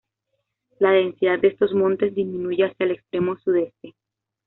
La 0.79 0.93
densidad 0.93 1.37
de 1.41 1.49
estos 1.49 1.75
montes 1.75 2.15
disminuye 2.15 2.63
hacia 2.65 2.85
el 2.87 2.91
extremo 2.93 3.37
sudeste. 3.37 3.93